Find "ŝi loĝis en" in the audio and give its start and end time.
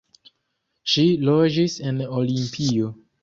0.93-2.01